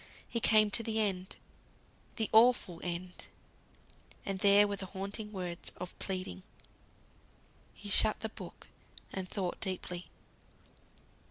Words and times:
He 0.27 0.39
came 0.39 0.71
to 0.71 0.81
the 0.81 0.99
end; 0.99 1.35
the 2.15 2.27
awful 2.33 2.81
End. 2.83 3.27
And 4.25 4.39
there 4.39 4.67
were 4.67 4.77
the 4.77 4.87
haunting 4.87 5.31
words 5.31 5.71
of 5.77 5.93
pleading. 5.99 6.41
He 7.75 7.87
shut 7.89 8.21
the 8.21 8.29
book, 8.29 8.67
and 9.13 9.29
thought 9.29 9.59
deeply. 9.59 10.07